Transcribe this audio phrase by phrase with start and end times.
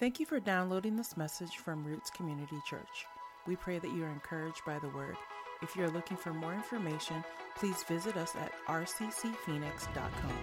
[0.00, 3.04] Thank you for downloading this message from Roots Community Church.
[3.46, 5.14] We pray that you are encouraged by the word.
[5.60, 7.22] If you're looking for more information,
[7.54, 10.38] please visit us at rccphoenix.com.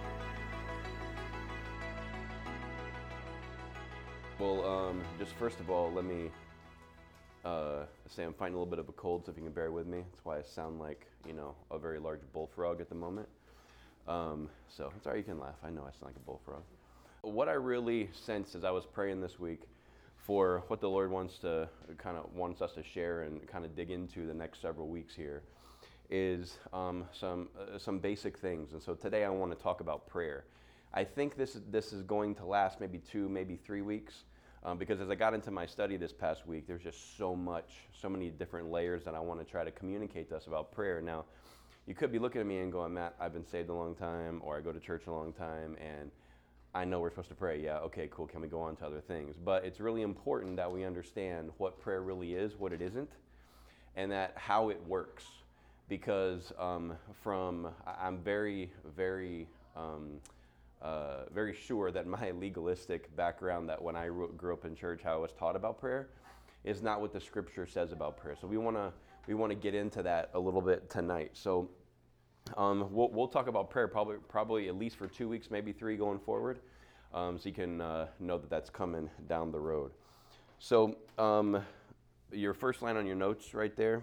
[4.38, 6.30] Well, um, just first of all, let me
[7.44, 9.72] uh, say I'm fighting a little bit of a cold, so if you can bear
[9.72, 10.04] with me.
[10.08, 13.26] That's why I sound like, you know, a very large bullfrog at the moment.
[14.06, 15.56] Um, so right, you can laugh.
[15.64, 16.62] I know I sound like a bullfrog.
[17.22, 19.62] What I really sensed as I was praying this week
[20.16, 23.74] for what the Lord wants to kind of wants us to share and kind of
[23.74, 25.42] dig into the next several weeks here
[26.10, 28.72] is um, some uh, some basic things.
[28.72, 30.44] And so today I want to talk about prayer.
[30.94, 34.22] I think this this is going to last maybe two, maybe three weeks.
[34.62, 37.70] Um, because as I got into my study this past week, there's just so much,
[38.00, 41.00] so many different layers that I want to try to communicate to us about prayer.
[41.00, 41.24] Now,
[41.86, 44.40] you could be looking at me and going, Matt, I've been saved a long time,
[44.44, 46.10] or I go to church a long time, and
[46.74, 47.60] I know we're supposed to pray.
[47.62, 48.26] Yeah, okay, cool.
[48.26, 49.36] Can we go on to other things?
[49.42, 53.10] But it's really important that we understand what prayer really is, what it isn't,
[53.96, 55.24] and that how it works.
[55.88, 60.20] Because um, from I'm very, very, um,
[60.82, 65.14] uh, very sure that my legalistic background, that when I grew up in church, how
[65.14, 66.10] I was taught about prayer,
[66.64, 68.36] is not what the Scripture says about prayer.
[68.38, 68.92] So we want to
[69.26, 71.30] we want to get into that a little bit tonight.
[71.34, 71.70] So
[72.56, 75.96] um, we'll, we'll, talk about prayer probably, probably at least for two weeks, maybe three
[75.96, 76.60] going forward,
[77.14, 79.92] um, so you can uh, know that that's coming down the road.
[80.58, 81.62] So, um,
[82.32, 84.02] your first line on your notes right there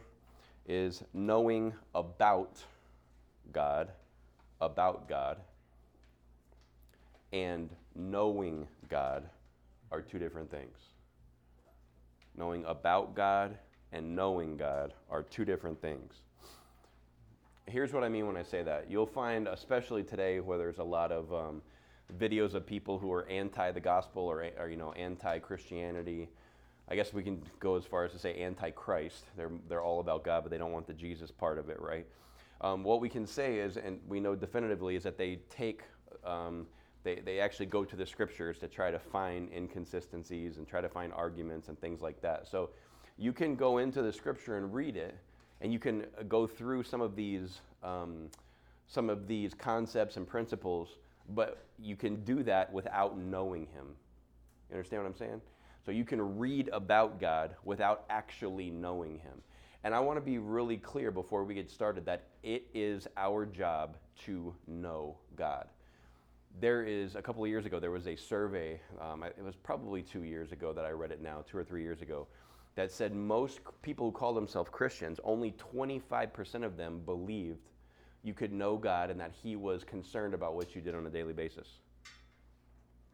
[0.68, 2.64] is knowing about
[3.52, 3.92] God,
[4.62, 5.38] about God,
[7.32, 9.30] and knowing God
[9.92, 10.78] are two different things.
[12.36, 13.58] Knowing about God
[13.92, 16.22] and knowing God are two different things
[17.68, 18.90] here's what I mean when I say that.
[18.90, 21.62] You'll find, especially today, where there's a lot of um,
[22.20, 26.30] videos of people who are anti the gospel or, or you know anti Christianity.
[26.88, 29.26] I guess we can go as far as to say anti-Christ.
[29.36, 32.06] They're they're all about God, but they don't want the Jesus part of it, right?
[32.62, 35.84] Um, what we can say is, and we know definitively, is that they take.
[36.24, 36.68] Um,
[37.04, 40.90] they, they actually go to the scriptures to try to find inconsistencies and try to
[40.90, 42.48] find arguments and things like that.
[42.48, 42.72] So
[43.16, 45.16] you can go into the scripture and read it,
[45.62, 48.30] and you can uh, go through some of these um,
[48.88, 50.90] some of these concepts and principles,
[51.30, 53.88] but you can do that without knowing Him.
[54.70, 55.42] You understand what I'm saying?
[55.86, 59.42] So you can read about God without actually knowing Him.
[59.84, 63.46] And I want to be really clear before we get started that it is our
[63.46, 65.68] job to know God.
[66.60, 70.02] There is, a couple of years ago, there was a survey, um, it was probably
[70.02, 72.28] two years ago that I read it now, two or three years ago,
[72.76, 77.70] that said most people who call themselves Christians, only 25% of them believed
[78.22, 81.10] you could know God and that He was concerned about what you did on a
[81.10, 81.80] daily basis.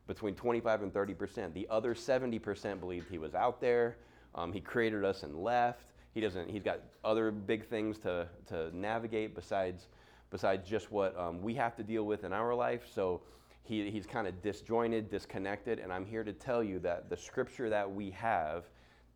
[0.08, 1.54] Between 25 and 30%.
[1.54, 3.98] The other 70% believed He was out there,
[4.34, 5.86] um, He created us and left.
[6.14, 9.88] He doesn't, he's got other big things to, to navigate besides,
[10.30, 12.82] besides just what um, we have to deal with in our life.
[12.94, 13.22] So
[13.64, 15.80] he, he's kind of disjointed, disconnected.
[15.80, 18.66] And I'm here to tell you that the scripture that we have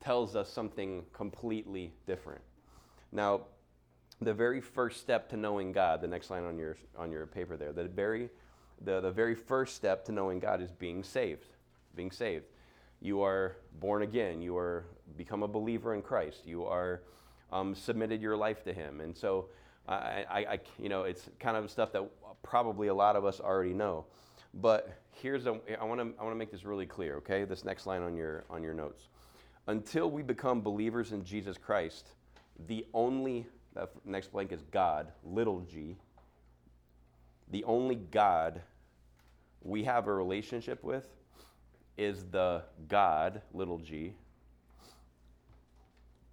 [0.05, 2.41] tells us something completely different.
[3.11, 3.41] Now,
[4.21, 7.57] the very first step to knowing God, the next line on your, on your paper
[7.57, 8.29] there, the very,
[8.81, 11.47] the, the very first step to knowing God is being saved.
[11.95, 12.45] Being saved.
[13.01, 14.41] You are born again.
[14.41, 14.85] You are
[15.17, 16.45] become a believer in Christ.
[16.45, 17.01] You are
[17.51, 19.01] um, submitted your life to Him.
[19.01, 19.47] And so,
[19.87, 22.03] I, I, I, you know, it's kind of stuff that
[22.43, 24.05] probably a lot of us already know.
[24.53, 27.17] But here's a, I want to I want to make this really clear.
[27.17, 29.09] Okay, this next line on your on your notes
[29.67, 32.09] until we become believers in Jesus Christ,
[32.67, 35.97] the only, that next blank is God, little g,
[37.51, 38.61] the only God
[39.61, 41.07] we have a relationship with
[41.97, 44.13] is the God, little g,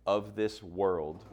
[0.07, 1.25] of this world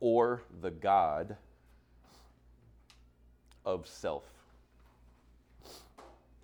[0.00, 1.36] or the God
[3.64, 4.24] of self.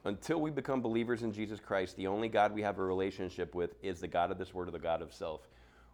[0.04, 3.74] Until we become believers in Jesus Christ, the only God we have a relationship with
[3.82, 5.42] is the God of this world or the God of self.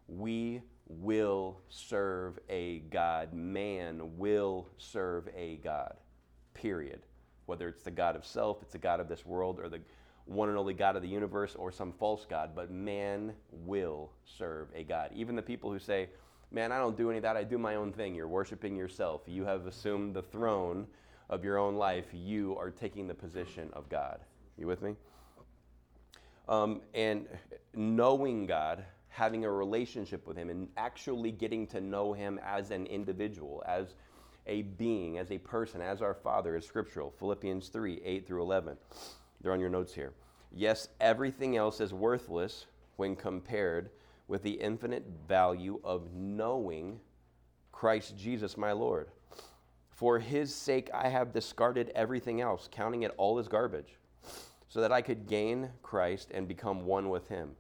[0.08, 3.34] We will serve a God.
[3.34, 5.94] Man will serve a God.
[6.55, 7.02] Period.
[7.44, 9.81] Whether it's the God of self, it's the God of this world, or the
[10.25, 14.69] one and only God of the universe, or some false God, but man will serve
[14.75, 15.10] a God.
[15.14, 16.08] Even the people who say,
[16.50, 18.14] Man, I don't do any of that, I do my own thing.
[18.14, 19.20] You're worshiping yourself.
[19.26, 20.87] You have assumed the throne
[21.30, 24.20] of your own life, you are taking the position of God.
[24.56, 24.96] You with me?
[26.48, 27.26] Um, and
[27.75, 32.86] knowing God, having a relationship with Him, and actually getting to know Him as an
[32.86, 33.94] individual, as
[34.46, 37.12] a being, as a person, as our Father is scriptural.
[37.19, 38.76] Philippians 3 8 through 11.
[39.40, 40.12] They're on your notes here.
[40.50, 42.66] Yes, everything else is worthless
[42.96, 43.90] when compared
[44.26, 46.98] with the infinite value of knowing
[47.72, 49.08] Christ Jesus my Lord.
[49.98, 53.96] For his sake, I have discarded everything else, counting it all as garbage,
[54.68, 57.56] so that I could gain Christ and become one with him.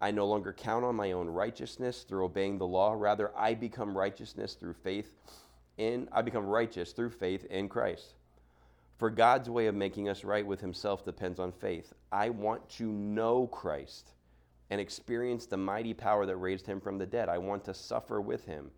[0.00, 2.94] I no longer count on my own righteousness through obeying the law.
[2.96, 5.14] Rather, I become righteousness through faith
[5.76, 8.14] in I become righteous through faith in Christ.
[8.96, 11.92] For God's way of making us right with himself depends on faith.
[12.10, 14.12] I want to know Christ
[14.70, 17.28] and experience the mighty power that raised him from the dead.
[17.28, 18.70] I want to suffer with him,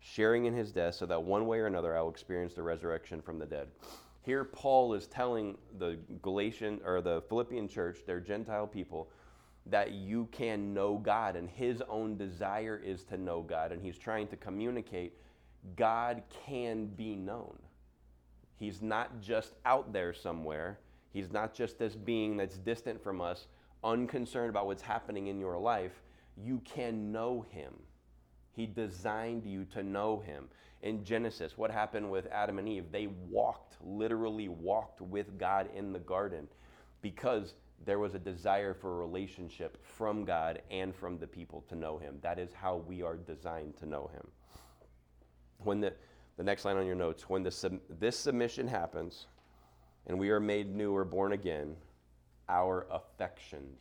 [0.00, 3.20] sharing in his death so that one way or another I will experience the resurrection
[3.20, 3.68] from the dead.
[4.22, 9.10] Here Paul is telling the Galatian or the Philippian church, their Gentile people,
[9.66, 13.98] that you can know God, and his own desire is to know God, and he's
[13.98, 15.14] trying to communicate
[15.76, 17.58] God can be known.
[18.56, 20.78] He's not just out there somewhere.
[21.12, 23.46] He's not just this being that's distant from us,
[23.82, 26.02] unconcerned about what's happening in your life.
[26.36, 27.74] You can know him.
[28.60, 30.44] He designed you to know him.
[30.82, 32.92] In Genesis, what happened with Adam and Eve?
[32.92, 36.46] They walked, literally walked with God in the garden
[37.00, 37.54] because
[37.86, 41.96] there was a desire for a relationship from God and from the people to know
[41.96, 42.18] Him.
[42.20, 44.26] That is how we are designed to know Him.
[45.60, 45.94] When the,
[46.36, 49.26] the next line on your notes, when the this submission happens
[50.06, 51.76] and we are made new or born again,
[52.50, 53.80] our affections,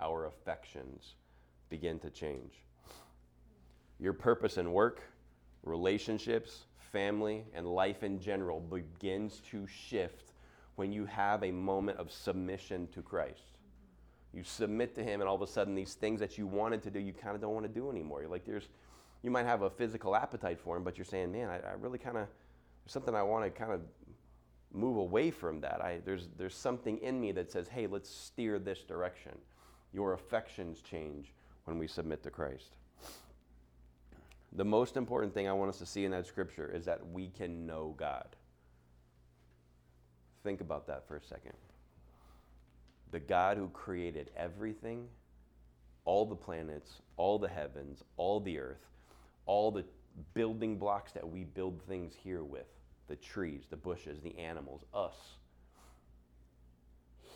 [0.00, 1.16] our affections
[1.68, 2.62] begin to change.
[4.00, 5.02] Your purpose in work,
[5.62, 10.32] relationships, family, and life in general begins to shift
[10.76, 13.58] when you have a moment of submission to Christ.
[14.32, 16.90] You submit to Him, and all of a sudden, these things that you wanted to
[16.90, 18.20] do, you kind of don't want to do anymore.
[18.20, 18.68] You're like, there's,
[19.22, 21.98] you might have a physical appetite for Him, but you're saying, man, I, I really
[21.98, 22.26] kind of,
[22.84, 23.80] there's something I want to kind of
[24.72, 25.80] move away from that.
[25.80, 29.32] I, there's, there's something in me that says, hey, let's steer this direction.
[29.92, 31.32] Your affections change
[31.64, 32.76] when we submit to Christ.
[34.52, 37.28] The most important thing I want us to see in that scripture is that we
[37.28, 38.36] can know God.
[40.42, 41.52] Think about that for a second.
[43.10, 45.06] The God who created everything,
[46.04, 48.86] all the planets, all the heavens, all the earth,
[49.46, 49.84] all the
[50.34, 52.66] building blocks that we build things here with
[53.08, 55.16] the trees, the bushes, the animals, us.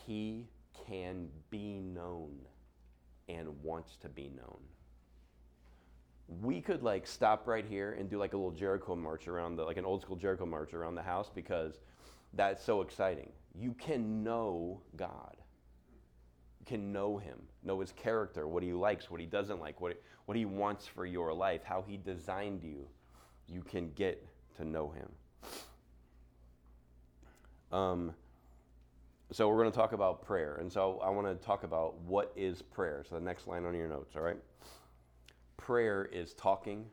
[0.06, 0.46] He
[0.86, 2.32] can be known
[3.28, 4.60] and wants to be known.
[6.40, 9.64] We could like stop right here and do like a little Jericho march around the
[9.64, 11.80] like an old school Jericho march around the house because
[12.34, 13.30] that's so exciting.
[13.54, 15.36] You can know God.
[16.60, 20.00] You can know Him, know His character, what He likes, what He doesn't like, what,
[20.26, 22.86] what He wants for your life, how He designed you.
[23.48, 24.26] You can get
[24.56, 25.08] to know Him.
[27.72, 28.14] Um,
[29.32, 30.56] so we're going to talk about prayer.
[30.60, 33.02] And so I want to talk about what is prayer.
[33.08, 34.36] So the next line on your notes, all right?
[35.62, 36.84] Prayer is talking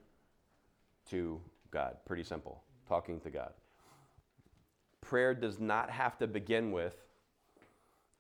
[1.10, 1.98] to God.
[2.06, 2.64] Pretty simple.
[2.88, 3.52] Talking to God
[5.10, 6.96] prayer does not have to begin with,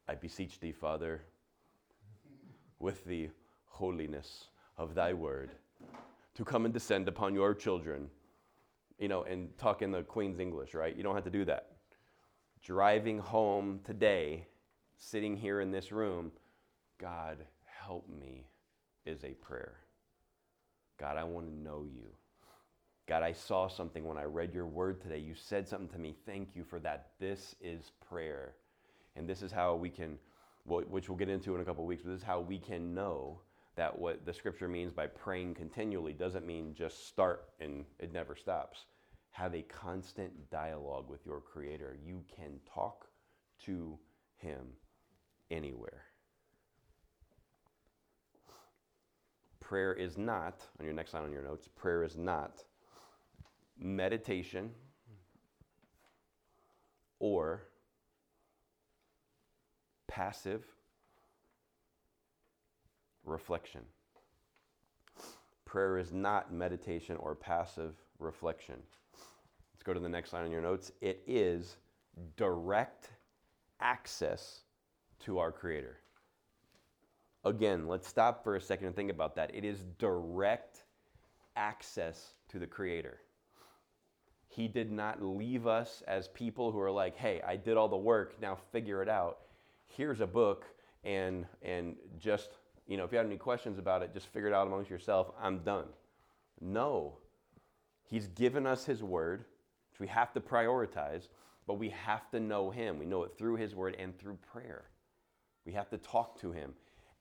[0.07, 1.21] I beseech thee, Father,
[2.79, 3.29] with the
[3.65, 5.51] holiness of thy word,
[6.33, 8.09] to come and descend upon your children,
[8.97, 10.95] you know, and talk in the Queen's English, right?
[10.95, 11.67] You don't have to do that.
[12.63, 14.47] Driving home today,
[14.97, 16.31] sitting here in this room,
[16.97, 18.47] God, help me,
[19.05, 19.75] is a prayer.
[20.99, 22.07] God, I want to know you.
[23.07, 25.17] God, I saw something when I read your word today.
[25.17, 26.15] You said something to me.
[26.25, 27.07] Thank you for that.
[27.19, 28.53] This is prayer.
[29.15, 30.19] And this is how we can,
[30.65, 33.39] which we'll get into in a couple weeks, but this is how we can know
[33.75, 38.35] that what the scripture means by praying continually doesn't mean just start and it never
[38.35, 38.85] stops.
[39.31, 41.97] Have a constant dialogue with your Creator.
[42.05, 43.07] You can talk
[43.65, 43.97] to
[44.35, 44.67] Him
[45.49, 46.03] anywhere.
[49.69, 52.63] Prayer is not, on your next line on your notes, prayer is not
[53.77, 54.71] meditation
[57.19, 57.61] or
[60.07, 60.65] passive
[63.23, 63.81] reflection.
[65.65, 68.77] Prayer is not meditation or passive reflection.
[69.75, 70.91] Let's go to the next line on your notes.
[70.99, 71.77] It is
[72.37, 73.11] direct
[73.79, 74.61] access
[75.19, 75.99] to our Creator.
[77.45, 79.53] Again, let's stop for a second and think about that.
[79.53, 80.83] It is direct
[81.55, 83.19] access to the Creator.
[84.47, 87.97] He did not leave us as people who are like, hey, I did all the
[87.97, 89.39] work, now figure it out.
[89.87, 90.65] Here's a book,
[91.03, 92.49] and, and just,
[92.87, 95.31] you know, if you have any questions about it, just figure it out amongst yourself.
[95.41, 95.85] I'm done.
[96.59, 97.19] No.
[98.03, 99.45] He's given us His word
[99.99, 101.27] which we have to prioritize,
[101.67, 102.99] but we have to know Him.
[102.99, 104.85] We know it through His Word and through prayer.
[105.65, 106.73] We have to talk to Him.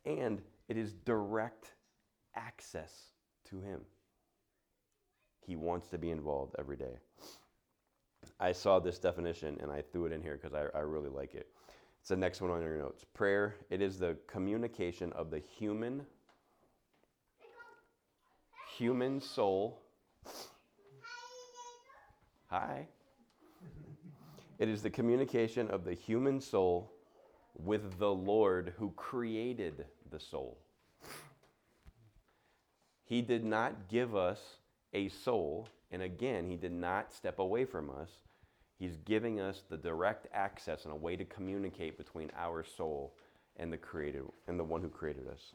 [0.08, 1.74] And it is direct
[2.34, 2.92] access
[3.50, 3.80] to Him.
[5.46, 6.98] He wants to be involved every day.
[8.40, 11.34] I saw this definition and I threw it in here because I, I really like
[11.34, 11.48] it.
[12.00, 13.04] It's the next one on your notes.
[13.12, 16.06] Prayer, it is the communication of the human
[18.76, 19.82] human soul.
[22.46, 22.86] Hi.
[24.58, 26.92] It is the communication of the human soul
[27.56, 30.58] with the Lord who created the soul.
[33.04, 34.38] He did not give us
[34.92, 38.10] a soul, and again, He did not step away from us.
[38.78, 43.14] He's giving us the direct access and a way to communicate between our soul
[43.56, 45.54] and the created and the one who created us.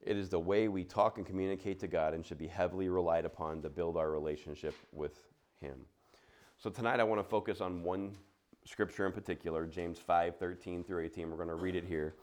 [0.00, 3.24] It is the way we talk and communicate to God and should be heavily relied
[3.24, 5.12] upon to build our relationship with
[5.60, 5.80] Him.
[6.56, 8.16] So tonight I want to focus on one
[8.68, 11.30] scripture in particular, James 5 13 through 18.
[11.30, 12.14] We're going to read it here.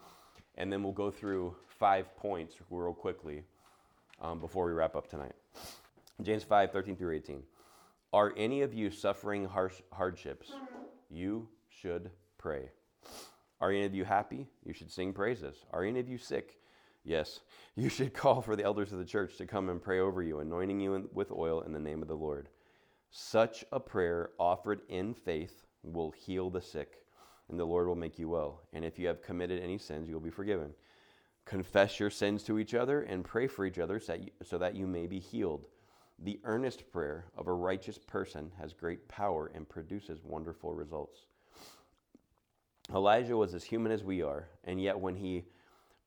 [0.56, 3.42] And then we'll go through five points real quickly
[4.22, 5.34] um, before we wrap up tonight.
[6.22, 7.42] James 5 13 through 18.
[8.12, 10.52] Are any of you suffering harsh hardships?
[11.10, 12.70] You should pray.
[13.60, 14.46] Are any of you happy?
[14.64, 15.56] You should sing praises.
[15.72, 16.58] Are any of you sick?
[17.04, 17.40] Yes,
[17.74, 20.40] you should call for the elders of the church to come and pray over you,
[20.40, 22.48] anointing you with oil in the name of the Lord.
[23.10, 27.04] Such a prayer offered in faith will heal the sick,
[27.48, 28.62] and the Lord will make you well.
[28.72, 30.72] And if you have committed any sins, you will be forgiven.
[31.44, 34.00] Confess your sins to each other and pray for each other
[34.42, 35.68] so that you may be healed.
[36.18, 41.26] The earnest prayer of a righteous person has great power and produces wonderful results.
[42.94, 45.44] Elijah was as human as we are, and yet when he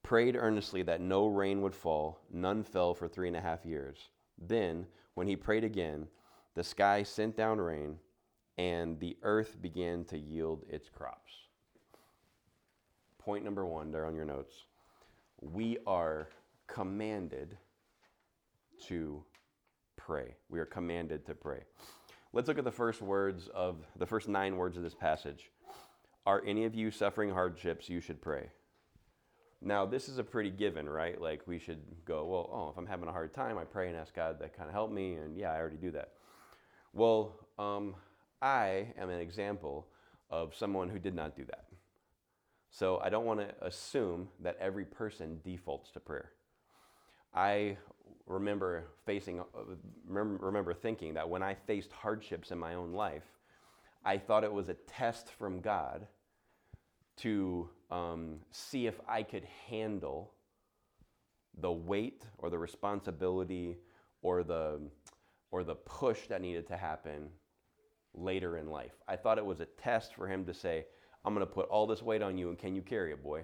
[0.02, 4.10] prayed earnestly that no rain would fall, none fell for three and a half years.
[4.38, 6.08] Then, when he prayed again,
[6.56, 7.98] the sky sent down rain,
[8.60, 11.32] and the earth began to yield its crops.
[13.18, 14.54] Point number one there on your notes.
[15.39, 16.28] We are
[16.68, 17.58] commanded
[18.88, 19.24] to
[19.96, 20.36] pray.
[20.50, 21.62] We are commanded to pray.
[22.34, 25.51] Let's look at the first words of the first nine words of this passage.
[26.25, 27.88] Are any of you suffering hardships?
[27.88, 28.50] You should pray.
[29.62, 31.20] Now, this is a pretty given, right?
[31.20, 33.96] Like, we should go, well, oh, if I'm having a hard time, I pray and
[33.96, 35.13] ask God to kind of help me.
[35.13, 36.12] And yeah, I already do that.
[36.94, 37.96] Well, um,
[38.41, 39.88] I am an example
[40.29, 41.65] of someone who did not do that.
[42.72, 46.31] So I don't want to assume that every person defaults to prayer.
[47.34, 47.77] I
[48.27, 49.41] remember facing,
[50.08, 53.24] remember thinking that when I faced hardships in my own life,
[54.05, 56.08] I thought it was a test from God
[57.17, 60.31] to um, see if I could handle
[61.60, 63.77] the weight or the responsibility
[64.22, 64.79] or the
[65.51, 67.29] or the push that needed to happen
[68.20, 68.94] later in life.
[69.08, 70.86] I thought it was a test for him to say,
[71.26, 73.44] I'm going to put all this weight on you and can you carry it, boy?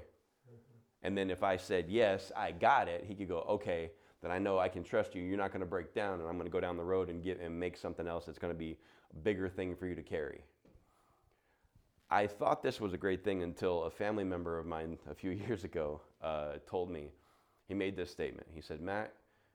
[1.02, 3.92] And then if I said, yes, I got it, he could go, okay,
[4.22, 5.22] then I know I can trust you.
[5.22, 7.24] You're not going to break down and I'm going to go down the road and
[7.24, 8.78] get and make something else that's going to be
[9.14, 10.42] a bigger thing for you to carry.
[12.10, 15.32] I thought this was a great thing until a family member of mine a few
[15.48, 17.12] years ago uh, told me,
[17.68, 18.48] he made this statement.
[18.54, 19.14] He said, Matt,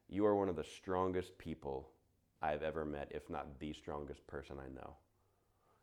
[0.09, 1.91] you are one of the strongest people
[2.43, 4.95] I've ever met, if not the strongest person I know.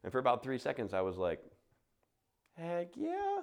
[0.04, 1.42] And for about three seconds, I was like,
[2.56, 3.42] heck yeah.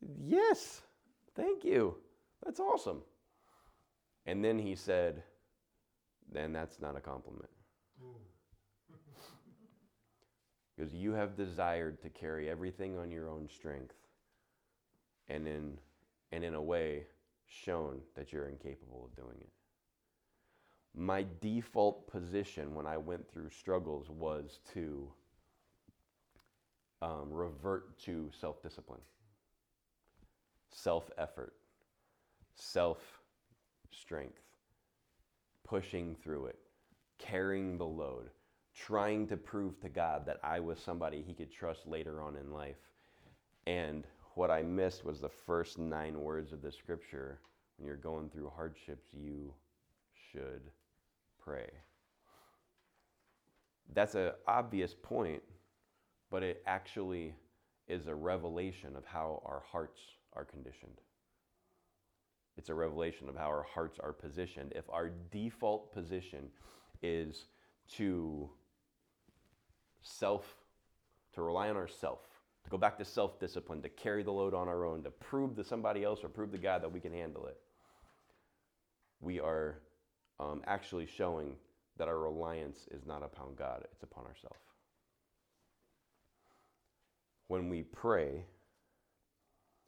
[0.00, 0.82] Yes.
[1.34, 1.96] Thank you.
[2.44, 3.02] That's awesome.
[4.26, 5.22] And then he said,
[6.30, 7.50] then that's not a compliment.
[10.76, 13.96] Because you have desired to carry everything on your own strength
[15.28, 15.76] and in,
[16.30, 17.04] and in a way
[17.46, 19.50] shown that you're incapable of doing it.
[20.94, 25.10] My default position when I went through struggles was to
[27.02, 29.00] um, revert to self discipline,
[30.70, 31.54] self effort,
[32.54, 32.98] self
[33.90, 34.40] strength,
[35.64, 36.58] pushing through it,
[37.18, 38.30] carrying the load
[38.78, 42.52] trying to prove to God that I was somebody he could trust later on in
[42.52, 42.76] life.
[43.66, 47.40] And what I missed was the first nine words of the scripture.
[47.76, 49.52] When you're going through hardships, you
[50.32, 50.62] should
[51.42, 51.68] pray.
[53.94, 55.42] That's an obvious point,
[56.30, 57.34] but it actually
[57.88, 60.00] is a revelation of how our hearts
[60.34, 61.00] are conditioned.
[62.56, 64.72] It's a revelation of how our hearts are positioned.
[64.74, 66.48] If our default position
[67.02, 67.46] is
[67.92, 68.50] to
[70.02, 70.56] self,
[71.34, 72.18] to rely on ourself,
[72.64, 75.56] to go back to self discipline, to carry the load on our own, to prove
[75.56, 77.58] to somebody else or prove to God that we can handle it.
[79.20, 79.78] We are
[80.40, 81.56] um, actually showing
[81.96, 84.67] that our reliance is not upon God, it's upon ourselves.
[87.48, 88.44] When we pray,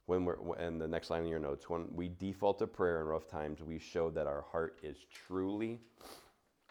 [0.07, 3.07] when we're, and the next line in your notes, when we default to prayer in
[3.07, 4.97] rough times, we show that our heart is
[5.29, 5.79] truly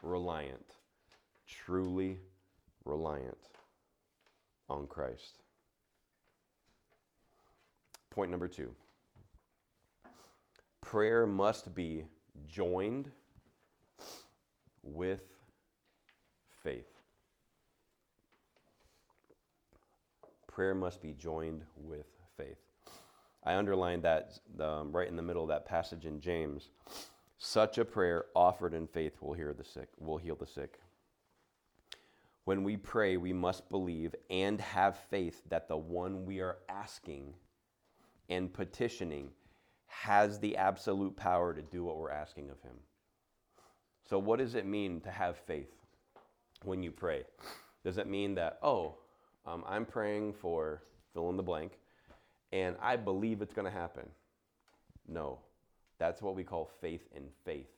[0.01, 0.75] reliant,
[1.47, 2.19] truly
[2.85, 3.37] reliant
[4.67, 5.39] on Christ.
[8.09, 8.73] Point number two
[10.81, 12.03] prayer must be
[12.47, 13.11] joined
[14.81, 15.21] with
[16.63, 16.98] faith.
[20.59, 22.57] Prayer must be joined with faith.
[23.45, 26.71] I underlined that um, right in the middle of that passage in James.
[27.37, 29.87] Such a prayer offered in faith will heal the sick.
[29.99, 30.81] Will heal the sick.
[32.43, 37.35] When we pray, we must believe and have faith that the one we are asking
[38.27, 39.29] and petitioning
[39.85, 42.75] has the absolute power to do what we're asking of him.
[44.09, 45.71] So, what does it mean to have faith
[46.65, 47.23] when you pray?
[47.85, 48.97] Does it mean that, oh,
[49.49, 50.81] um, I'm praying for
[51.13, 51.79] fill in the blank,
[52.51, 54.07] and I believe it's going to happen?
[55.07, 55.39] No.
[55.97, 57.71] That's what we call faith in faith.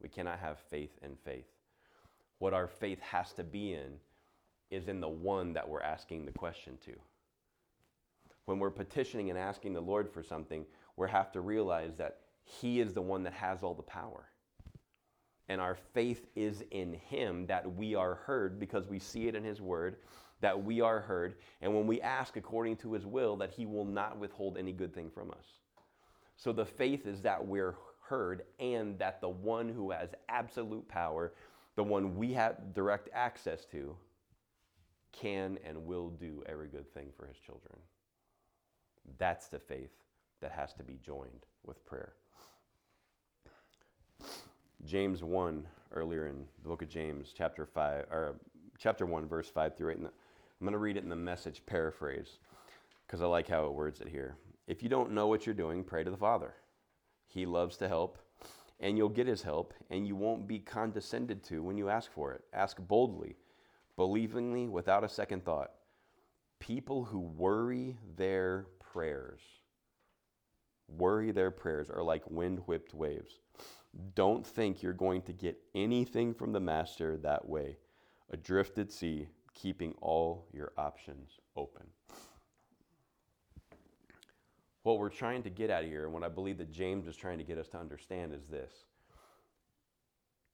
[0.00, 1.46] We cannot have faith in faith.
[2.38, 3.94] What our faith has to be in
[4.70, 6.92] is in the one that we're asking the question to.
[8.46, 10.64] When we're petitioning and asking the Lord for something,
[10.96, 14.26] we have to realize that He is the one that has all the power.
[15.48, 19.44] And our faith is in Him that we are heard because we see it in
[19.44, 19.96] His Word,
[20.42, 21.36] that we are heard.
[21.62, 24.94] And when we ask according to His will, that He will not withhold any good
[24.94, 25.46] thing from us.
[26.36, 31.32] So the faith is that we're heard and that the one who has absolute power,
[31.76, 33.96] the one we have direct access to,
[35.12, 37.78] can and will do every good thing for His children.
[39.18, 39.92] That's the faith
[40.40, 42.14] that has to be joined with prayer.
[44.84, 48.34] James 1, earlier in the book of James, chapter 5, or
[48.78, 49.98] chapter 1, verse 5 through 8.
[50.62, 52.38] I'm going to read it in the message paraphrase
[53.04, 54.36] because I like how it words it here.
[54.68, 56.54] If you don't know what you're doing, pray to the Father.
[57.26, 58.16] He loves to help,
[58.78, 62.32] and you'll get his help, and you won't be condescended to when you ask for
[62.32, 62.44] it.
[62.52, 63.34] Ask boldly,
[63.96, 65.72] believingly, without a second thought.
[66.60, 69.40] People who worry their prayers
[70.86, 73.40] worry their prayers are like wind whipped waves.
[74.14, 77.78] Don't think you're going to get anything from the Master that way.
[78.30, 81.86] Adrift at sea, keeping all your options open.
[84.82, 87.38] What we're trying to get at here, and what I believe that James is trying
[87.38, 88.72] to get us to understand, is this.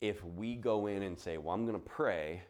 [0.00, 2.42] If we go in and say, Well, I'm going to pray,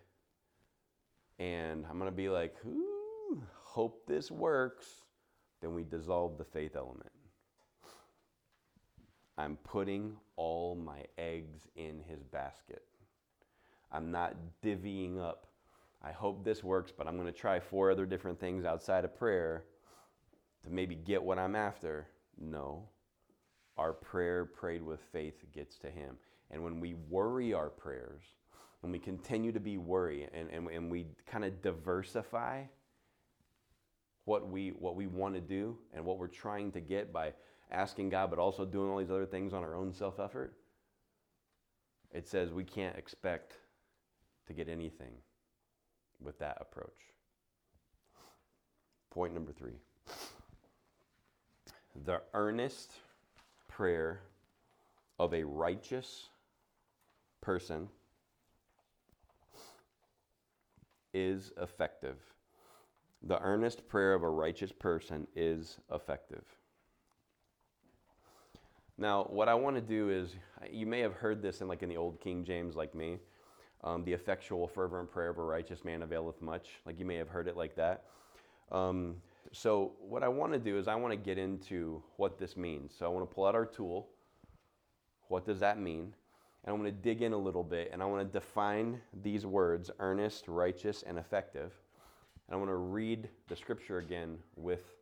[1.38, 4.86] and I'm going to be like, Ooh, hope this works,
[5.60, 7.10] then we dissolve the faith element.
[9.36, 12.82] I'm putting all my eggs in his basket.
[13.92, 14.34] I'm not
[14.64, 15.47] divvying up.
[16.02, 19.16] I hope this works, but I'm going to try four other different things outside of
[19.16, 19.64] prayer
[20.64, 22.06] to maybe get what I'm after.
[22.38, 22.88] No.
[23.76, 26.16] Our prayer prayed with faith gets to him.
[26.50, 28.22] And when we worry our prayers,
[28.80, 32.62] when we continue to be worried and, and, and we kind of diversify
[34.24, 37.32] what we, what we want to do and what we're trying to get by
[37.70, 40.54] asking God, but also doing all these other things on our own self effort,
[42.12, 43.54] it says we can't expect
[44.46, 45.12] to get anything
[46.22, 47.12] with that approach.
[49.10, 49.74] Point number three
[52.04, 52.92] the earnest
[53.66, 54.20] prayer
[55.18, 56.28] of a righteous
[57.40, 57.88] person
[61.12, 62.16] is effective.
[63.22, 66.44] The earnest prayer of a righteous person is effective.
[68.96, 70.34] Now, what I want to do is,
[70.70, 73.18] you may have heard this in like in the old King James, like me.
[73.84, 76.68] Um, the effectual, fervent prayer of a righteous man availeth much.
[76.84, 78.04] Like you may have heard it like that.
[78.72, 79.16] Um,
[79.52, 82.92] so, what I want to do is, I want to get into what this means.
[82.98, 84.08] So, I want to pull out our tool.
[85.28, 86.12] What does that mean?
[86.64, 89.46] And I want to dig in a little bit and I want to define these
[89.46, 91.72] words earnest, righteous, and effective.
[92.46, 94.96] And I want to read the scripture again with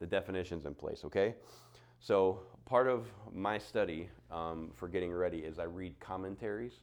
[0.00, 1.34] the definitions in place, okay?
[2.00, 6.80] So, part of my study um, for getting ready is I read commentaries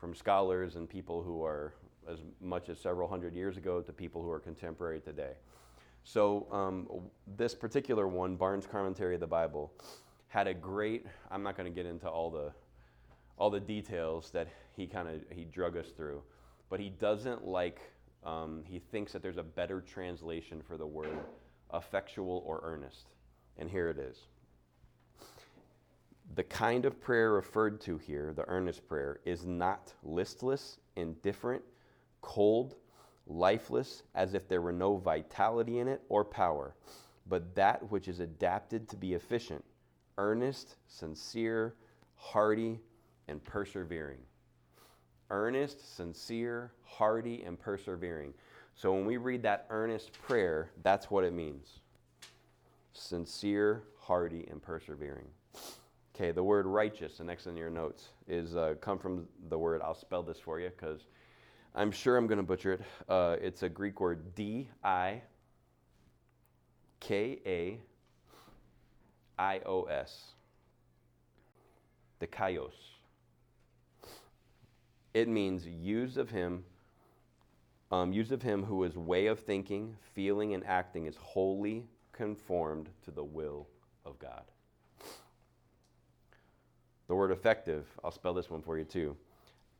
[0.00, 1.74] from scholars and people who are
[2.10, 5.32] as much as several hundred years ago to people who are contemporary today.
[6.02, 6.88] So, um,
[7.36, 9.70] this particular one, Barnes' Commentary of the Bible,
[10.28, 12.52] had a great, I'm not going to get into all the
[13.40, 16.22] all the details that he kind of he drug us through
[16.68, 17.80] but he doesn't like
[18.22, 21.18] um, he thinks that there's a better translation for the word
[21.72, 23.06] effectual or earnest
[23.58, 24.26] and here it is
[26.36, 31.62] The kind of prayer referred to here, the earnest prayer, is not listless, indifferent,
[32.20, 32.76] cold,
[33.26, 36.74] lifeless, as if there were no vitality in it or power,
[37.26, 39.64] but that which is adapted to be efficient,
[40.18, 41.74] earnest, sincere,
[42.14, 42.78] hearty,
[43.26, 44.18] and persevering.
[45.30, 48.34] Earnest, sincere, hearty, and persevering.
[48.74, 51.80] So when we read that earnest prayer, that's what it means
[52.92, 55.26] sincere, hearty, and persevering.
[56.14, 59.80] Okay, the word righteous, the next in your notes, is uh, come from the word,
[59.82, 61.00] I'll spell this for you because
[61.74, 62.82] I'm sure I'm going to butcher it.
[63.08, 65.22] Uh, it's a Greek word D I
[66.98, 67.80] K A
[69.38, 70.32] I O S.
[72.20, 72.72] Dikaios.
[75.14, 76.64] It means use of him,
[77.90, 82.90] um, use of him who is way of thinking, feeling, and acting is wholly conformed
[83.04, 83.66] to the will
[84.04, 84.44] of God.
[87.10, 89.16] The word effective, I'll spell this one for you too.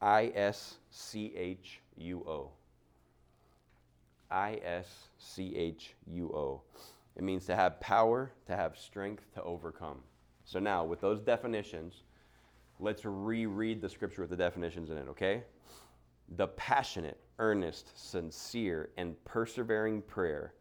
[0.03, 2.51] I S C H U O.
[4.33, 6.61] I S C H U O.
[7.15, 9.99] It means to have power, to have strength, to overcome.
[10.45, 12.03] So now, with those definitions,
[12.81, 15.45] let's reread the scripture with the definitions in it, okay?
[16.37, 20.55] The passionate, earnest, sincere, and persevering prayer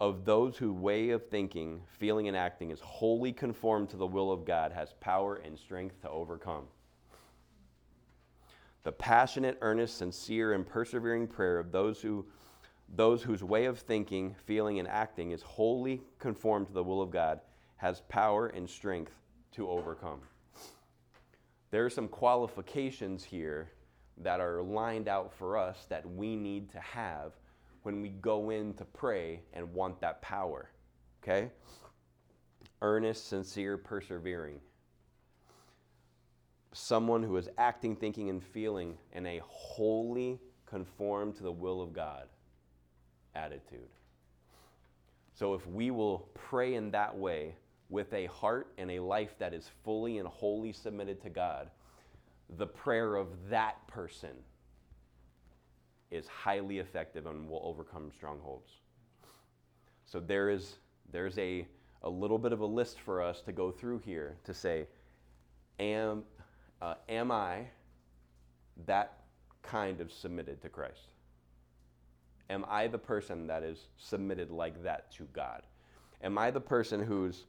[0.00, 4.32] of those whose way of thinking, feeling, and acting is wholly conformed to the will
[4.32, 6.64] of God has power and strength to overcome.
[8.82, 12.26] The passionate, earnest, sincere, and persevering prayer of those who
[12.88, 17.10] those whose way of thinking, feeling, and acting is wholly conformed to the will of
[17.10, 17.40] God
[17.76, 19.12] has power and strength
[19.52, 20.20] to overcome.
[21.70, 23.70] There are some qualifications here
[24.18, 27.32] that are lined out for us that we need to have
[27.84, 30.70] when we go in to pray and want that power.
[31.22, 31.50] Okay?
[32.82, 34.58] Earnest, sincere, persevering.
[36.72, 41.92] Someone who is acting, thinking, and feeling in a wholly conformed to the will of
[41.92, 42.26] God
[43.34, 43.90] attitude.
[45.34, 47.54] So if we will pray in that way
[47.90, 51.68] with a heart and a life that is fully and wholly submitted to God,
[52.56, 54.30] the prayer of that person
[56.14, 58.70] is highly effective and will overcome strongholds.
[60.06, 60.76] So there is
[61.10, 61.66] there's a,
[62.02, 64.86] a little bit of a list for us to go through here to say,
[65.78, 66.24] am,
[66.80, 67.66] uh, am I
[68.86, 69.20] that
[69.62, 71.12] kind of submitted to Christ?
[72.50, 75.62] Am I the person that is submitted like that to God?
[76.22, 77.44] Am I the person whose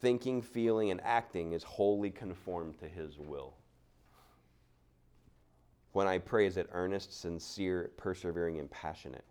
[0.00, 3.54] thinking, feeling, and acting is wholly conformed to His will?
[5.98, 9.24] When I pray, is it earnest, sincere, persevering, and passionate?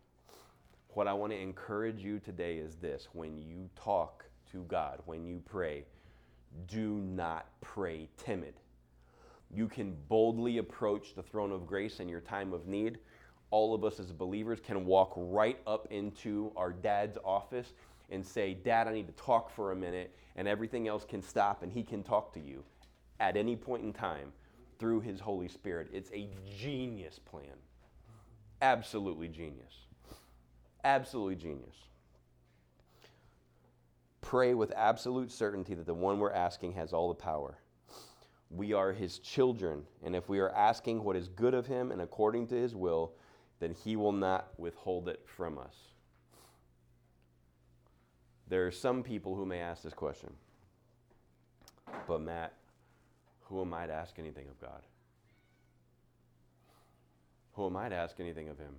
[0.89, 5.23] What I want to encourage you today is this when you talk to God, when
[5.23, 5.85] you pray,
[6.67, 8.55] do not pray timid.
[9.49, 12.99] You can boldly approach the throne of grace in your time of need
[13.49, 17.71] all of us as believers can walk right up into our dad's office
[18.09, 21.63] and say, Dad, I need to talk for a minute, and everything else can stop,
[21.63, 22.61] and he can talk to you
[23.21, 24.33] at any point in time
[24.79, 25.89] through his Holy Spirit.
[25.93, 27.55] It's a genius plan.
[28.61, 29.73] Absolutely genius.
[30.83, 31.75] Absolutely genius.
[34.21, 37.57] Pray with absolute certainty that the one we're asking has all the power.
[38.49, 42.01] We are his children, and if we are asking what is good of him and
[42.01, 43.13] according to his will,
[43.59, 45.75] then he will not withhold it from us.
[48.47, 50.33] There are some people who may ask this question,
[52.07, 52.53] but Matt,
[53.49, 54.81] who am I to ask anything of God?
[57.53, 58.75] Who am I to ask anything of Him?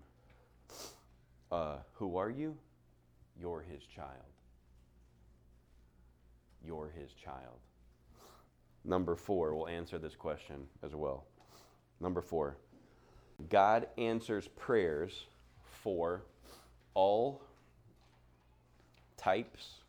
[1.51, 2.57] Uh, who are you?
[3.41, 4.09] You're His child.
[6.65, 7.59] You're His child.
[8.85, 11.25] Number four, we'll answer this question as well.
[12.01, 12.57] Number four,
[13.49, 15.25] God answers prayers
[15.83, 16.23] for
[16.95, 17.41] all
[19.17, 19.81] types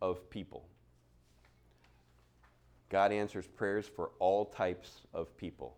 [0.00, 0.64] of people.
[2.94, 5.74] God answers prayers for all types of people.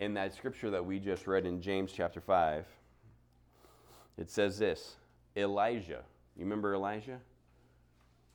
[0.00, 2.66] In that scripture that we just read in James chapter 5,
[4.16, 4.96] it says this
[5.36, 6.02] Elijah,
[6.36, 7.20] you remember Elijah?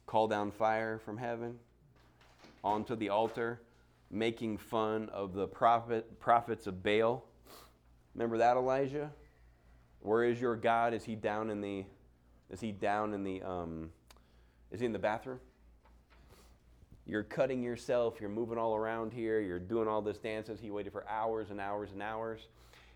[0.05, 1.59] Call down fire from heaven
[2.63, 3.59] onto the altar
[4.09, 7.25] making fun of the prophet, prophets of Baal.
[8.15, 9.11] Remember that, Elijah?
[9.99, 10.93] Where is your God?
[10.93, 11.83] Is he down in the?
[12.49, 13.41] Is he down in the?
[13.41, 13.89] Um,
[14.71, 15.41] is he in the bathroom?
[17.05, 18.15] You're cutting yourself.
[18.19, 19.39] You're moving all around here.
[19.41, 20.59] You're doing all this dances.
[20.59, 22.47] He waited for hours and hours and hours,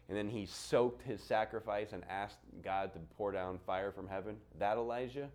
[0.08, 4.38] and then he soaked his sacrifice and asked God to pour down fire from heaven.
[4.60, 5.30] That Elijah.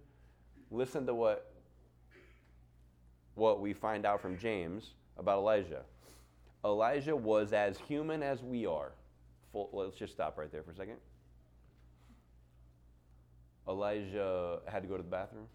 [0.70, 1.52] Listen to what
[3.34, 5.82] what we find out from James about Elijah.
[6.64, 8.92] Elijah was as human as we are.
[9.52, 10.96] Full, let's just stop right there for a second.
[13.68, 15.46] Elijah had to go to the bathroom,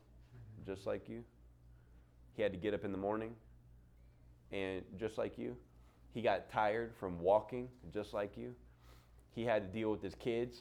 [0.65, 1.23] just like you.
[2.38, 3.34] He had to get up in the morning,
[4.52, 5.58] and just like you.
[6.13, 8.54] He got tired from walking, just like you.
[9.34, 10.60] He had to deal with his kids,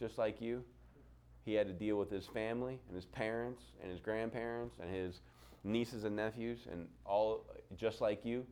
[0.00, 0.64] just like you.
[1.44, 5.20] He had to deal with his family and his parents and his grandparents and his
[5.64, 7.44] nieces and nephews and all
[7.76, 8.46] just like you.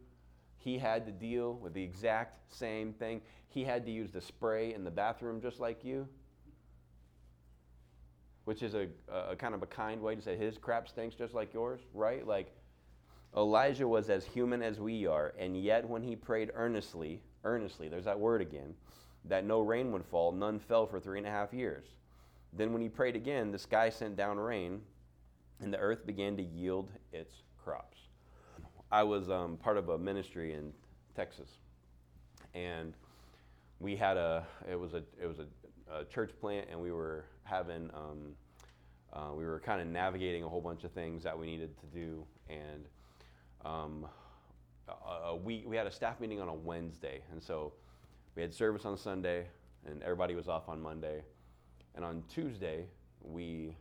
[0.58, 3.22] He had to deal with the exact same thing.
[3.48, 6.06] He had to use the spray in the bathroom just like you,
[8.44, 11.34] which is a, a kind of a kind way to say his crap stinks just
[11.34, 12.26] like yours, right?
[12.26, 12.54] Like
[13.36, 18.04] Elijah was as human as we are, and yet when he prayed earnestly, earnestly, there's
[18.04, 18.74] that word again,
[19.24, 21.86] that no rain would fall, none fell for three and a half years.
[22.52, 24.80] Then when he prayed again, the sky sent down rain,
[25.60, 27.98] and the earth began to yield its crops.
[28.92, 30.72] I was um, part of a ministry in
[31.16, 31.48] Texas,
[32.54, 32.94] and
[33.80, 35.46] we had a it was a it was a,
[35.92, 38.34] a church plant, and we were having um,
[39.12, 41.86] uh, we were kind of navigating a whole bunch of things that we needed to
[41.86, 42.86] do, and
[43.64, 44.06] um,
[45.44, 47.72] we we had a staff meeting on a Wednesday, and so
[48.34, 49.46] we had service on Sunday,
[49.86, 51.22] and everybody was off on Monday,
[51.94, 52.86] and on Tuesday
[53.22, 53.76] we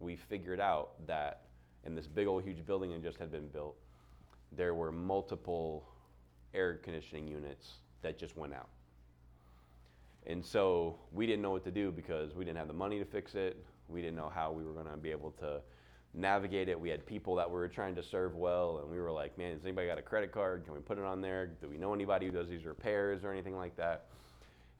[0.00, 1.42] we figured out that
[1.84, 3.76] in this big old huge building that just had been built,
[4.52, 5.84] there were multiple
[6.54, 8.68] air conditioning units that just went out.
[10.26, 13.04] And so we didn't know what to do because we didn't have the money to
[13.04, 13.64] fix it.
[13.88, 15.60] We didn't know how we were going to be able to
[16.14, 16.78] navigate it.
[16.78, 19.52] We had people that we were trying to serve well, and we were like, man,
[19.52, 20.64] has anybody got a credit card?
[20.64, 21.46] Can we put it on there?
[21.46, 24.06] Do we know anybody who does these repairs or anything like that?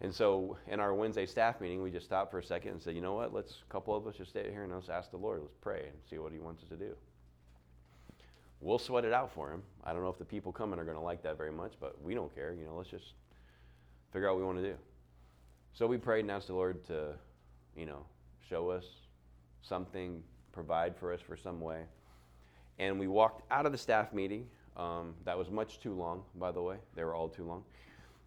[0.01, 2.95] And so in our Wednesday staff meeting, we just stopped for a second and said,
[2.95, 5.17] you know what, let's, a couple of us just stay here and let's ask the
[5.17, 6.95] Lord, let's pray and see what he wants us to do.
[8.61, 9.63] We'll sweat it out for him.
[9.85, 12.01] I don't know if the people coming are going to like that very much, but
[12.03, 12.53] we don't care.
[12.53, 13.13] You know, let's just
[14.13, 14.75] figure out what we want to do.
[15.79, 17.15] So we prayed and asked the Lord to,
[17.77, 18.05] you know,
[18.51, 18.85] show us
[19.63, 21.85] something, provide for us for some way.
[22.81, 24.49] And we walked out of the staff meeting.
[24.77, 26.79] Um, that was much too long, by the way.
[26.97, 27.63] They were all too long.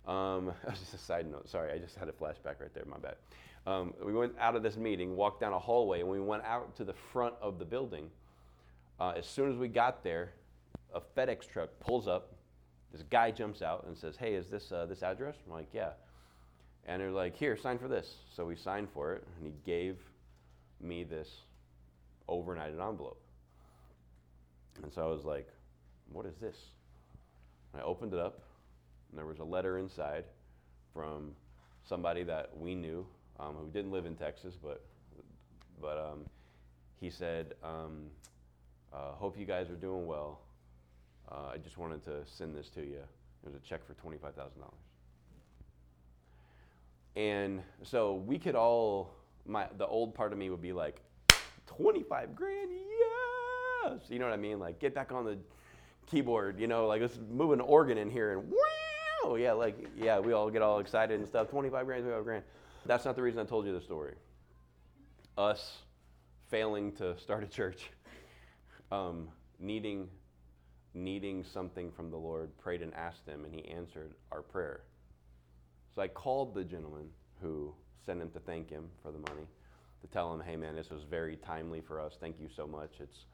[0.08, 1.50] Um, that was just a side note.
[1.50, 2.86] Sorry, I just had a flashback right there.
[2.86, 3.16] My bad.
[3.68, 6.74] Um, we went out of this meeting, walked down a hallway, and we went out
[6.78, 8.10] to the front of the building.
[8.98, 10.32] Uh, as soon as we got there,
[10.96, 12.34] a FedEx truck pulls up.
[12.94, 15.90] This guy jumps out and says, "Hey, is this uh, this address?" I'm like, "Yeah."
[16.88, 19.98] And they're like, "Here, sign for this." So we signed for it, and he gave
[20.80, 21.30] me this
[22.28, 23.22] overnighted envelope.
[24.84, 25.48] And so I was like,
[26.12, 26.58] "What is this?"
[27.74, 28.42] And I opened it up,
[29.10, 30.26] and there was a letter inside
[30.94, 31.36] from
[31.88, 33.06] somebody that we knew
[33.40, 34.82] um, who didn't live in Texas, but
[35.82, 36.26] but um,
[37.00, 38.08] he said, um,
[38.94, 40.40] uh, "Hope you guys are doing well.
[41.32, 43.00] Uh, I just wanted to send this to you.
[43.44, 44.91] It was a check for twenty five thousand dollars."
[47.16, 49.14] And so we could all,
[49.46, 51.02] my the old part of me would be like,
[51.68, 54.02] twenty five grand, yes.
[54.10, 54.60] You know what I mean?
[54.60, 55.38] Like get back on the
[56.08, 56.60] keyboard.
[56.60, 58.50] You know, like let's move an organ in here and.
[58.50, 59.36] Wow!
[59.36, 61.50] yeah, like yeah, we all get all excited and stuff.
[61.50, 62.44] 25 grand, 25 grand.
[62.86, 64.16] That's not the reason I told you the story.
[65.38, 65.78] Us
[66.50, 67.90] failing to start a church,
[68.92, 70.10] um, needing
[70.94, 74.82] needing something from the Lord, prayed and asked Him, and He answered our prayer.
[75.94, 77.10] So I called the gentleman
[77.42, 77.74] who
[78.06, 79.46] sent him to thank him for the money,
[80.02, 82.14] to tell him, hey man, this was very timely for us.
[82.20, 82.92] Thank you so much.
[83.00, 83.26] It's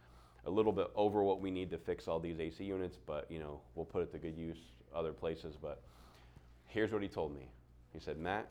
[0.45, 3.39] a little bit over what we need to fix all these AC units, but you
[3.39, 4.57] know we'll put it to good use
[4.95, 5.55] other places.
[5.61, 5.81] But
[6.65, 7.47] here's what he told me.
[7.93, 8.47] He said, Matt,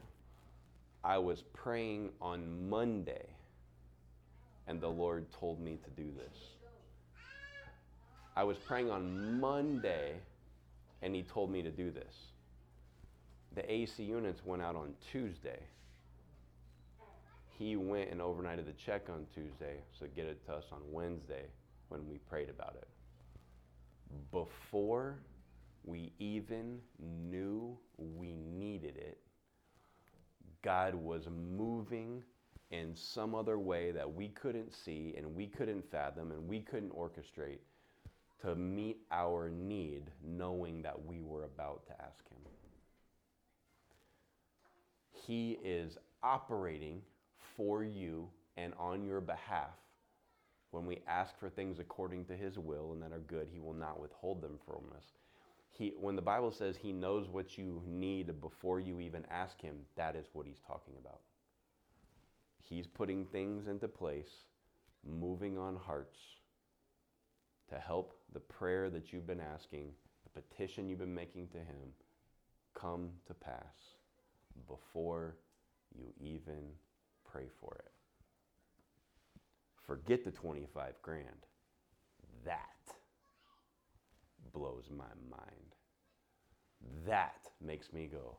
[1.02, 3.26] I was praying on Monday,
[4.66, 6.36] and the Lord told me to do this.
[8.36, 10.12] I was praying on Monday,
[11.02, 12.14] and he told me to do this.
[13.56, 15.60] The AC units went out on Tuesday.
[17.58, 21.46] He went and overnighted the check on Tuesday, so get it to us on Wednesday
[21.88, 22.86] when we prayed about it.
[24.30, 25.16] Before
[25.84, 29.18] we even knew we needed it,
[30.60, 32.22] God was moving
[32.70, 36.92] in some other way that we couldn't see and we couldn't fathom and we couldn't
[36.94, 37.60] orchestrate
[38.42, 42.36] to meet our need, knowing that we were about to ask Him.
[45.26, 47.02] He is operating
[47.56, 49.74] for you and on your behalf.
[50.70, 53.74] When we ask for things according to His will and that are good, He will
[53.74, 55.04] not withhold them from us.
[55.70, 59.76] He, when the Bible says He knows what you need before you even ask Him,
[59.96, 61.20] that is what He's talking about.
[62.62, 64.30] He's putting things into place,
[65.04, 66.18] moving on hearts
[67.68, 69.90] to help the prayer that you've been asking,
[70.22, 71.94] the petition you've been making to Him,
[72.74, 73.95] come to pass
[74.68, 75.36] before
[75.94, 76.72] you even
[77.30, 77.92] pray for it.
[79.86, 81.46] Forget the 25 grand.
[82.44, 82.58] That
[84.52, 85.74] blows my mind.
[87.06, 88.36] That makes me go,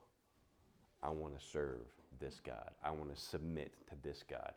[1.01, 1.81] I want to serve
[2.19, 2.71] this God.
[2.83, 4.53] I want to submit to this God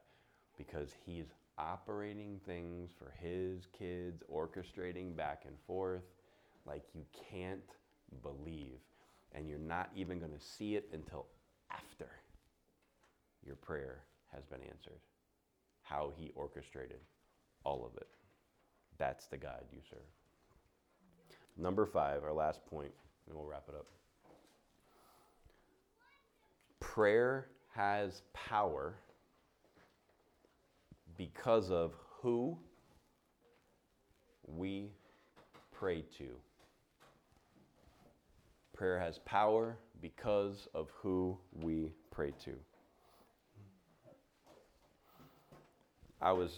[0.56, 1.26] because He's
[1.58, 6.02] operating things for His kids, orchestrating back and forth
[6.66, 7.60] like you can't
[8.22, 8.78] believe.
[9.32, 11.26] And you're not even going to see it until
[11.70, 12.08] after
[13.44, 14.02] your prayer
[14.32, 15.00] has been answered.
[15.82, 17.00] How He orchestrated
[17.64, 18.08] all of it.
[18.98, 19.98] That's the God you serve.
[21.56, 22.92] Number five, our last point,
[23.26, 23.86] and we'll wrap it up.
[26.80, 28.94] Prayer has power
[31.16, 32.56] because of who
[34.46, 34.90] we
[35.72, 36.28] pray to.
[38.80, 42.52] Prayer has power because of who we pray to.
[46.22, 46.56] I was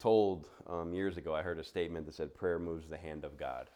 [0.00, 3.38] told um, years ago, I heard a statement that said, prayer moves the hand of
[3.38, 3.70] God.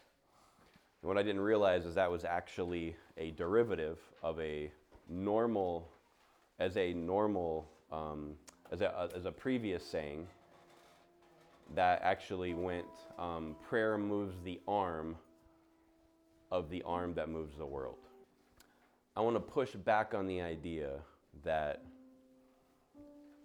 [1.01, 4.69] And what I didn't realize is that was actually a derivative of a
[5.07, 5.87] normal,
[6.59, 8.33] as a normal, um,
[8.73, 10.27] as, a, as a previous saying
[11.75, 12.85] that actually went,
[13.17, 15.15] um, prayer moves the arm
[16.55, 17.97] of the arm that moves the world.
[19.17, 20.91] I want to push back on the idea
[21.43, 21.83] that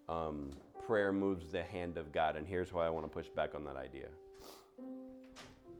[0.09, 0.51] um,
[0.87, 2.37] prayer moves the hand of God.
[2.37, 4.07] And here's why I want to push back on that idea.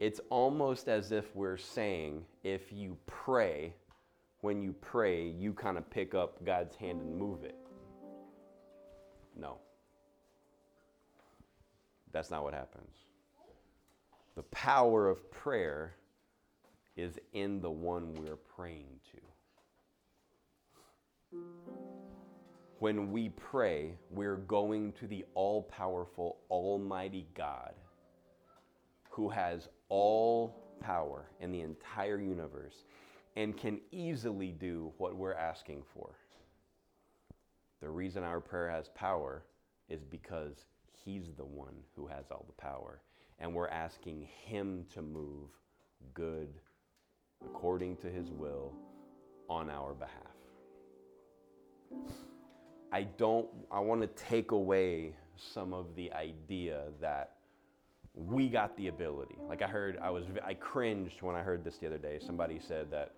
[0.01, 3.73] It's almost as if we're saying if you pray,
[4.41, 7.55] when you pray, you kind of pick up God's hand and move it.
[9.37, 9.57] No.
[12.11, 12.91] That's not what happens.
[14.35, 15.95] The power of prayer
[16.95, 19.17] is in the one we're praying to
[22.81, 27.73] when we pray, we're going to the all powerful, almighty God
[29.11, 32.85] who has all power in the entire universe
[33.35, 36.15] and can easily do what we're asking for.
[37.81, 39.43] The reason our prayer has power
[39.87, 40.65] is because
[41.05, 43.01] He's the one who has all the power.
[43.37, 45.49] And we're asking Him to move
[46.15, 46.49] good
[47.45, 48.73] according to His will
[49.49, 50.15] on our behalf.
[52.91, 57.35] I don't, I want to take away some of the idea that
[58.13, 59.37] we got the ability.
[59.47, 62.19] Like I heard, I was, I cringed when I heard this the other day.
[62.19, 63.13] Somebody said that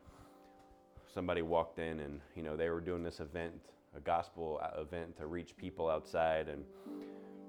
[1.13, 3.53] somebody walked in and, you know, they were doing this event,
[3.95, 6.47] a gospel event to reach people outside.
[6.47, 6.63] And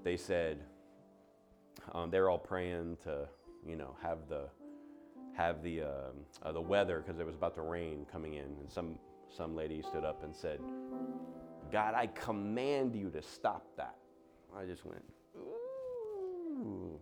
[0.03, 0.59] they said,
[1.93, 3.29] um, they're all praying to,
[3.67, 4.47] you know, have the,
[5.35, 8.45] have the, um, uh, the weather because it was about to rain coming in.
[8.45, 10.61] And some, some lady stood up and said,
[11.73, 13.97] God, I command you to stop that.
[14.57, 15.05] I just went,
[15.37, 17.01] ooh.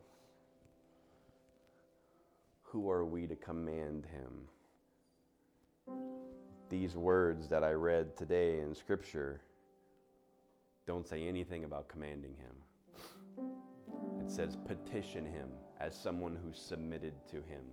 [2.63, 4.49] Who are we to command him?
[6.71, 9.43] These words that I read today in Scripture
[10.87, 13.47] don't say anything about commanding him.
[14.21, 17.65] It says petition him as someone who's submitted to him,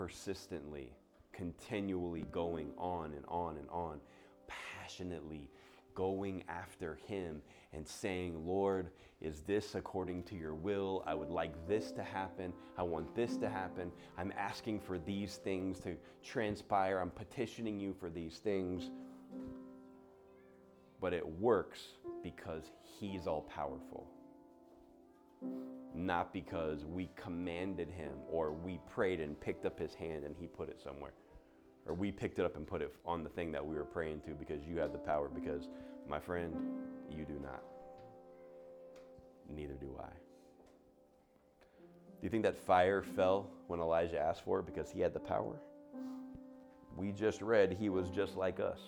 [0.00, 0.94] persistently,
[1.30, 4.00] continually going on and on and on,
[4.46, 5.50] passionately
[5.94, 7.42] going after Him
[7.74, 8.88] and saying, Lord,
[9.20, 11.04] is this according to your will?
[11.06, 12.54] I would like this to happen.
[12.78, 13.92] I want this to happen.
[14.16, 16.98] I'm asking for these things to transpire.
[16.98, 18.88] I'm petitioning you for these things.
[20.98, 21.80] But it works
[22.22, 24.06] because He's all powerful,
[25.94, 30.46] not because we commanded Him or we prayed and picked up His hand and He
[30.46, 31.12] put it somewhere
[31.86, 34.20] or we picked it up and put it on the thing that we were praying
[34.20, 35.68] to because you have the power, because,
[36.08, 36.54] my friend,
[37.10, 37.62] you do not.
[39.52, 40.10] Neither do I.
[41.72, 45.20] Do you think that fire fell when Elijah asked for it because he had the
[45.20, 45.56] power?
[46.96, 48.80] We just read he was just like us,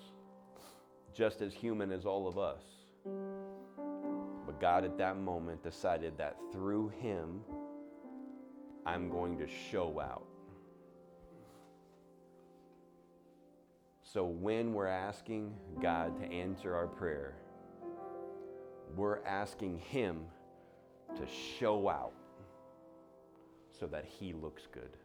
[1.12, 2.62] just as human as all of us.
[4.62, 7.40] God at that moment decided that through him,
[8.86, 10.24] I'm going to show out.
[14.04, 17.34] So when we're asking God to answer our prayer,
[18.94, 20.20] we're asking Him
[21.16, 21.26] to
[21.58, 22.12] show out
[23.78, 24.96] so that He looks good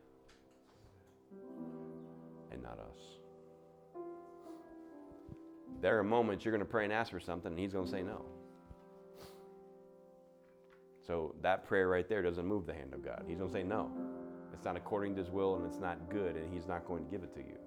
[2.52, 4.02] and not us.
[5.82, 7.92] There are moments you're going to pray and ask for something, and He's going to
[7.92, 8.26] say no.
[11.08, 13.24] So that prayer right there doesn't move the hand of God.
[13.28, 13.90] He's going to say no.
[14.54, 17.10] It's not according to his will and it's not good and he's not going to
[17.10, 17.58] give it to you.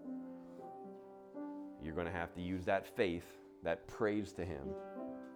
[1.82, 3.24] You're going to have to use that faith,
[3.64, 4.68] that praise to him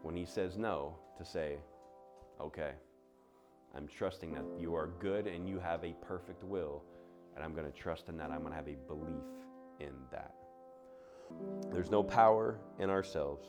[0.02, 1.56] when he says no to say,
[2.40, 2.72] okay,
[3.74, 6.82] I'm trusting that you are good and you have a perfect will
[7.34, 8.30] and I'm going to trust in that.
[8.30, 9.24] I'm going to have a belief
[9.80, 10.34] in that.
[11.72, 13.48] There's no power in ourselves,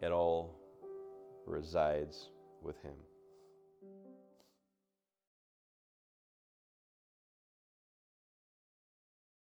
[0.00, 0.56] it all
[1.46, 2.30] resides
[2.62, 2.94] with him.